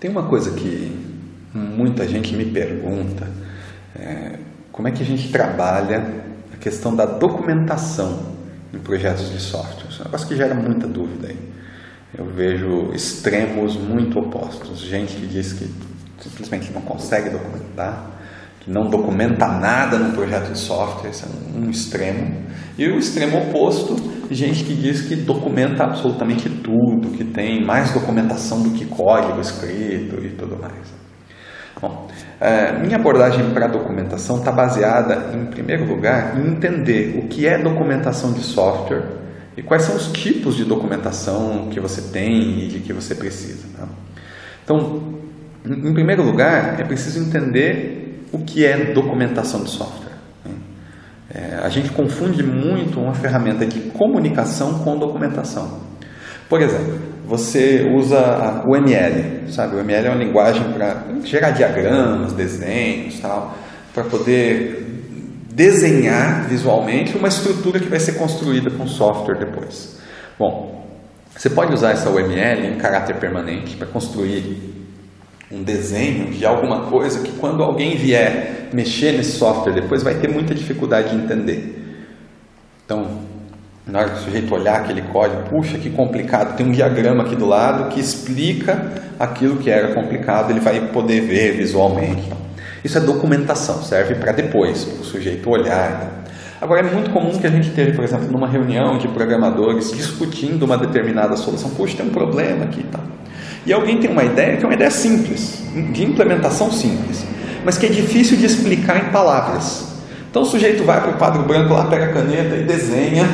[0.00, 0.96] Tem uma coisa que
[1.52, 3.26] muita gente me pergunta:
[3.96, 4.38] é,
[4.70, 8.36] como é que a gente trabalha a questão da documentação
[8.72, 9.88] em projetos de software?
[9.98, 11.38] É um negócio que gera muita dúvida aí.
[12.16, 14.78] Eu vejo extremos muito opostos.
[14.78, 15.68] Gente que diz que
[16.20, 18.17] simplesmente não consegue documentar,
[18.68, 21.28] não documenta nada no projeto de software, esse é
[21.58, 22.36] um extremo.
[22.76, 23.96] E o extremo oposto,
[24.30, 30.22] gente que diz que documenta absolutamente tudo, que tem mais documentação do que código escrito
[30.22, 30.98] e tudo mais.
[31.80, 32.08] Bom,
[32.40, 37.46] é, minha abordagem para a documentação está baseada, em primeiro lugar, em entender o que
[37.46, 39.04] é documentação de software
[39.56, 43.66] e quais são os tipos de documentação que você tem e de que você precisa.
[43.76, 43.88] Tá?
[44.62, 45.02] Então,
[45.64, 50.12] em primeiro lugar, é preciso entender o que é documentação de software.
[50.44, 50.52] Né?
[51.34, 55.80] É, a gente confunde muito uma ferramenta de comunicação com documentação.
[56.48, 59.76] Por exemplo, você usa o ML, sabe?
[59.76, 63.54] O ML é uma linguagem para gerar diagramas, desenhos, tal,
[63.92, 64.86] para poder
[65.52, 69.98] desenhar visualmente uma estrutura que vai ser construída com software depois.
[70.38, 70.86] Bom,
[71.36, 74.77] você pode usar essa UML em caráter permanente para construir
[75.50, 80.28] um desenho de alguma coisa que quando alguém vier mexer nesse software depois vai ter
[80.28, 81.74] muita dificuldade de entender.
[82.84, 83.20] Então,
[83.86, 87.34] na hora que o sujeito olhar aquele código, puxa, que complicado, tem um diagrama aqui
[87.34, 92.30] do lado que explica aquilo que era complicado, ele vai poder ver visualmente.
[92.84, 96.24] Isso é documentação, serve para depois, para o sujeito olhar.
[96.60, 100.64] Agora, é muito comum que a gente esteja, por exemplo, numa reunião de programadores discutindo
[100.64, 101.70] uma determinada solução.
[101.70, 103.02] Puxa, tem um problema aqui e tal.
[103.66, 107.24] E alguém tem uma ideia que é uma ideia simples, de implementação simples,
[107.64, 109.86] mas que é difícil de explicar em palavras.
[110.30, 113.24] Então o sujeito vai para o quadro branco lá, pega a caneta e desenha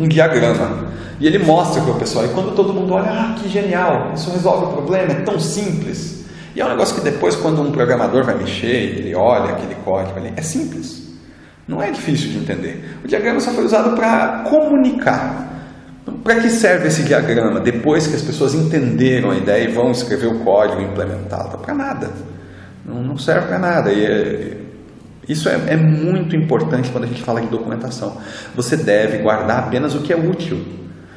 [0.00, 0.90] um diagrama.
[1.20, 2.24] E ele mostra para o pessoal.
[2.24, 6.24] E quando todo mundo olha, ah, que genial, isso resolve o problema, é tão simples.
[6.54, 10.18] E é um negócio que depois, quando um programador vai mexer, ele olha aquele código
[10.18, 11.10] ali, é simples.
[11.68, 12.98] Não é difícil de entender.
[13.04, 15.59] O diagrama só foi usado para comunicar.
[16.22, 17.60] Para que serve esse diagrama?
[17.60, 21.58] Depois que as pessoas entenderam a ideia e vão escrever o código e implementá-lo?
[21.58, 22.10] Para nada.
[22.84, 23.92] Não, serve para nada.
[23.92, 24.56] E é,
[25.28, 28.16] isso é, é muito importante quando a gente fala de documentação.
[28.54, 30.60] Você deve guardar apenas o que é útil.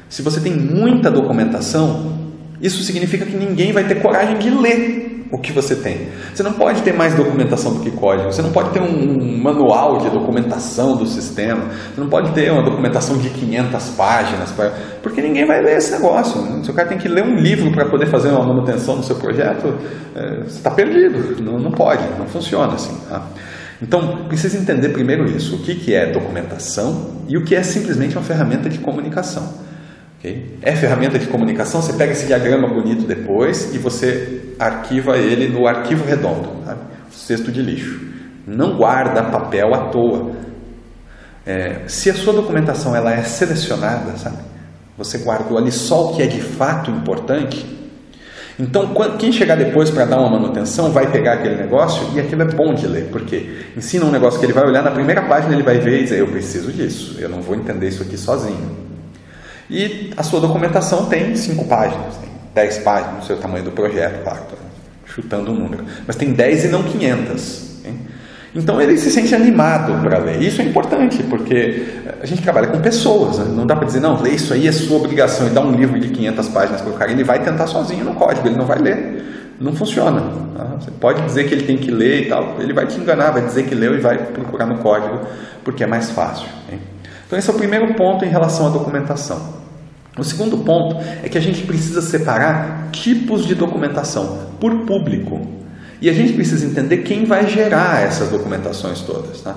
[0.08, 2.18] Se você tem muita documentação,
[2.60, 6.08] isso significa que ninguém vai ter coragem de ler o que você tem.
[6.32, 8.30] Você não pode ter mais documentação do que código.
[8.30, 11.64] Você não pode ter um manual de documentação do sistema.
[11.92, 14.70] Você não pode ter uma documentação de 500 páginas, pra...
[15.02, 16.40] porque ninguém vai ler esse negócio.
[16.62, 19.16] Se o cara tem que ler um livro para poder fazer uma manutenção do seu
[19.16, 19.74] projeto,
[20.14, 21.42] é, você está perdido.
[21.42, 22.96] Não, não pode, não funciona assim.
[23.08, 23.26] Tá?
[23.82, 28.16] Então, precisa entender primeiro isso: o que, que é documentação e o que é simplesmente
[28.16, 29.63] uma ferramenta de comunicação.
[30.24, 30.58] Okay?
[30.62, 35.66] É ferramenta de comunicação, você pega esse diagrama bonito depois e você arquiva ele no
[35.66, 36.80] arquivo redondo, sabe?
[37.10, 38.00] cesto de lixo.
[38.46, 40.32] Não guarda papel à toa.
[41.44, 44.38] É, se a sua documentação ela é selecionada, sabe?
[44.96, 47.74] Você guardou ali só o que é de fato importante,
[48.58, 52.44] então, quem chegar depois para dar uma manutenção vai pegar aquele negócio e aquilo é
[52.44, 55.64] bom de ler, porque ensina um negócio que ele vai olhar na primeira página, ele
[55.64, 58.93] vai ver e dizer: Eu preciso disso, eu não vou entender isso aqui sozinho.
[59.70, 64.22] E a sua documentação tem cinco páginas, tem dez páginas, no seu tamanho do projeto,
[64.22, 64.42] claro,
[65.06, 67.64] chutando o um número, mas tem dez e não quinhentas.
[68.54, 70.40] Então ele se sente animado para ler.
[70.40, 71.86] Isso é importante, porque
[72.22, 73.38] a gente trabalha com pessoas.
[73.38, 73.46] Né?
[73.48, 75.48] Não dá para dizer, não, lê isso aí, é sua obrigação.
[75.48, 78.14] E dar um livro de 500 páginas para o cara, ele vai tentar sozinho no
[78.14, 79.54] código, ele não vai ler.
[79.58, 80.22] Não funciona.
[80.56, 80.64] Tá?
[80.78, 83.44] Você pode dizer que ele tem que ler e tal, ele vai te enganar, vai
[83.44, 85.20] dizer que leu e vai procurar no código,
[85.64, 86.46] porque é mais fácil.
[86.70, 86.78] Hein?
[87.34, 89.40] Então esse é o primeiro ponto em relação à documentação.
[90.16, 95.40] O segundo ponto é que a gente precisa separar tipos de documentação por público.
[96.00, 99.40] E a gente precisa entender quem vai gerar essas documentações todas.
[99.40, 99.56] Tá?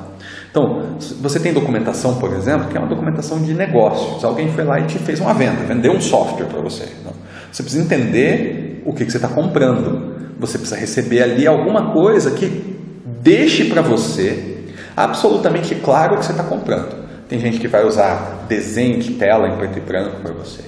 [0.49, 4.25] Então, você tem documentação, por exemplo, que é uma documentação de negócios.
[4.25, 6.85] Alguém foi lá e te fez uma venda, vendeu um software para você.
[6.99, 7.13] Então,
[7.51, 10.15] você precisa entender o que, que você está comprando.
[10.39, 12.75] Você precisa receber ali alguma coisa que
[13.21, 14.63] deixe para você
[14.95, 17.06] absolutamente claro o que você está comprando.
[17.27, 20.63] Tem gente que vai usar desenho de tela em preto e branco para você.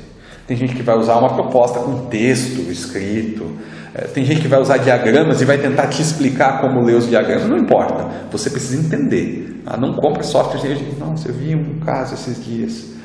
[0.46, 3.56] Tem gente que vai usar uma proposta com texto escrito.
[3.94, 7.08] É, tem gente que vai usar diagramas e vai tentar te explicar como ler os
[7.08, 7.48] diagramas.
[7.48, 9.62] Não importa, você precisa entender.
[9.66, 10.60] Ah, não compra software.
[11.00, 13.00] Nossa, eu vi um caso esses dias.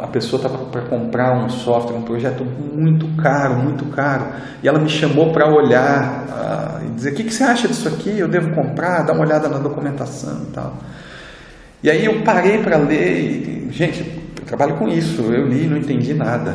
[0.00, 4.26] A pessoa estava para comprar um software, um projeto muito caro, muito caro.
[4.62, 7.88] E ela me chamou para olhar ah, e dizer: O que, que você acha disso
[7.88, 8.16] aqui?
[8.18, 9.02] Eu devo comprar?
[9.02, 10.78] Dá uma olhada na documentação e tal.
[11.86, 13.68] E aí eu parei para ler.
[13.68, 15.22] E, gente, eu trabalho com isso.
[15.22, 16.52] Eu li e não entendi nada.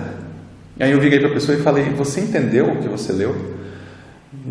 [0.78, 3.34] E aí eu virei para a pessoa e falei: Você entendeu o que você leu?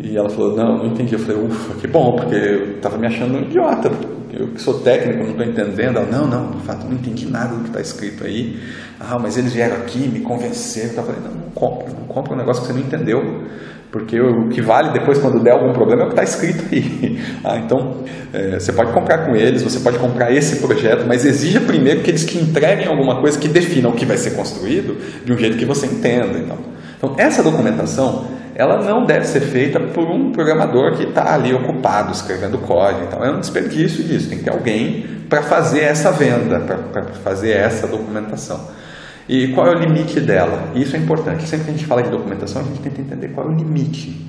[0.02, 1.12] E ela falou, não, não entendi.
[1.12, 3.90] Eu falei, ufa, que bom, porque eu estava me achando um idiota.
[4.32, 5.96] Eu que sou técnico, não estou entendendo.
[5.98, 8.60] Ela, não, não, de fato, não entendi nada do que está escrito aí.
[8.98, 10.94] Ah, mas eles vieram aqui, me convenceram.
[10.94, 13.44] Eu falei, não, não compra, não compra um negócio que você não entendeu.
[13.90, 17.18] Porque o que vale depois, quando der algum problema, é o que está escrito aí.
[17.42, 21.60] Ah, então, é, você pode comprar com eles, você pode comprar esse projeto, mas exija
[21.60, 25.32] primeiro que eles te entreguem alguma coisa que defina o que vai ser construído de
[25.32, 26.38] um jeito que você entenda.
[26.38, 26.58] Então,
[26.98, 32.12] então essa documentação, ela não deve ser feita por um programador que está ali ocupado
[32.12, 33.04] escrevendo código.
[33.06, 34.28] Então, é um desperdício disso.
[34.28, 38.60] Tem que ter alguém para fazer essa venda, para fazer essa documentação.
[39.28, 40.72] E qual é o limite dela?
[40.74, 41.46] Isso é importante.
[41.46, 44.28] Sempre que a gente fala de documentação, a gente tenta entender qual é o limite.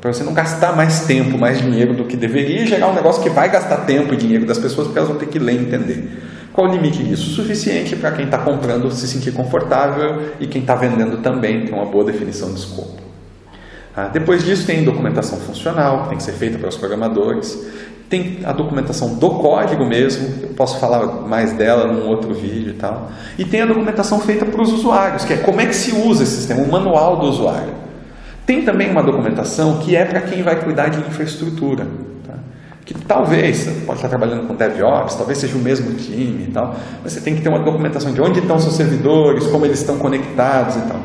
[0.00, 3.22] Para você não gastar mais tempo, mais dinheiro do que deveria e gerar um negócio
[3.22, 5.58] que vai gastar tempo e dinheiro das pessoas porque elas vão ter que ler e
[5.58, 6.22] entender.
[6.52, 7.30] Qual o limite disso?
[7.30, 11.86] Suficiente para quem está comprando se sentir confortável e quem está vendendo também ter uma
[11.86, 13.05] boa definição de escopo.
[13.96, 17.66] Ah, depois disso tem documentação funcional, que tem que ser feita para os programadores.
[18.10, 22.74] Tem a documentação do código mesmo, eu posso falar mais dela num outro vídeo e
[22.74, 23.10] tal.
[23.38, 26.22] E tem a documentação feita para os usuários, que é como é que se usa
[26.22, 27.72] esse sistema, o manual do usuário.
[28.44, 31.86] Tem também uma documentação que é para quem vai cuidar de infraestrutura.
[32.24, 32.34] Tá?
[32.84, 36.76] Que talvez, você pode estar trabalhando com DevOps, talvez seja o mesmo time e tal,
[37.02, 39.98] mas você tem que ter uma documentação de onde estão seus servidores, como eles estão
[39.98, 41.00] conectados e tal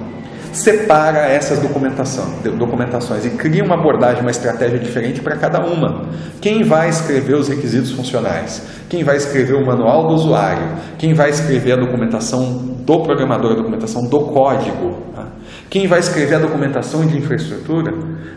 [0.53, 6.09] separa essas documentações e cria uma abordagem, uma estratégia diferente para cada uma.
[6.41, 8.61] Quem vai escrever os requisitos funcionais?
[8.89, 10.67] Quem vai escrever o manual do usuário?
[10.97, 14.97] Quem vai escrever a documentação do programador, a documentação do código?
[15.15, 15.27] Tá?
[15.69, 17.93] Quem vai escrever a documentação de infraestrutura?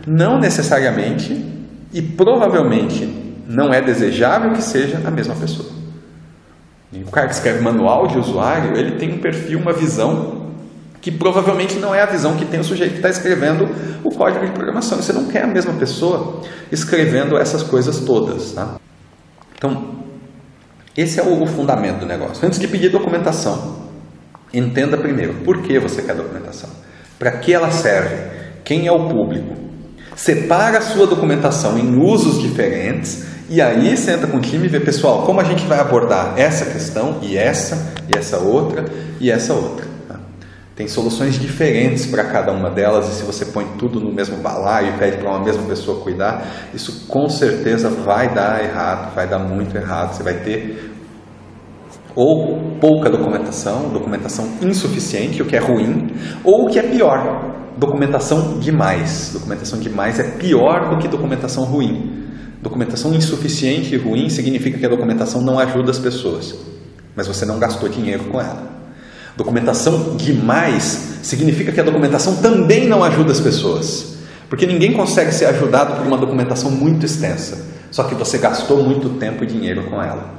[0.07, 1.53] Não necessariamente
[1.93, 3.07] e provavelmente
[3.47, 5.69] não é desejável que seja a mesma pessoa.
[7.05, 10.44] O cara que escreve manual de usuário, ele tem um perfil, uma visão
[11.05, 13.69] que provavelmente não é a visão que tem o sujeito que está escrevendo
[14.03, 14.99] o código de programação.
[14.99, 16.41] Você não quer a mesma pessoa
[16.71, 18.53] escrevendo essas coisas todas.
[18.53, 18.77] Tá?
[19.55, 19.97] Então,
[20.97, 22.43] esse é o fundamento do negócio.
[22.43, 23.85] Antes de pedir documentação,
[24.51, 26.71] entenda primeiro por que você quer documentação,
[27.19, 28.15] para que ela serve,
[28.63, 29.53] quem é o público.
[30.15, 34.79] Separa a sua documentação em usos diferentes e aí senta com o time e vê,
[34.79, 38.85] pessoal, como a gente vai abordar essa questão e essa e essa outra
[39.19, 39.93] e essa outra.
[40.75, 44.89] Tem soluções diferentes para cada uma delas, e se você põe tudo no mesmo balaio
[44.89, 49.39] e pede para uma mesma pessoa cuidar, isso com certeza vai dar errado, vai dar
[49.39, 50.13] muito errado.
[50.13, 50.91] Você vai ter
[52.13, 56.07] ou pouca documentação, documentação insuficiente, o que é ruim,
[56.43, 59.31] ou o que é pior, documentação demais.
[59.33, 62.25] Documentação demais é pior do que documentação ruim.
[62.61, 66.55] Documentação insuficiente e ruim significa que a documentação não ajuda as pessoas,
[67.15, 68.74] mas você não gastou dinheiro com ela.
[69.35, 74.15] Documentação demais significa que a documentação também não ajuda as pessoas.
[74.49, 79.09] Porque ninguém consegue ser ajudado por uma documentação muito extensa, só que você gastou muito
[79.17, 80.33] tempo e dinheiro com ela.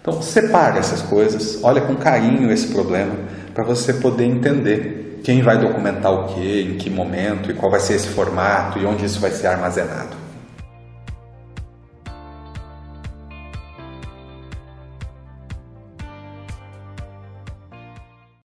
[0.00, 3.14] Então, separe essas coisas, olha com carinho esse problema,
[3.52, 7.80] para você poder entender quem vai documentar o que, em que momento, e qual vai
[7.80, 10.15] ser esse formato, e onde isso vai ser armazenado.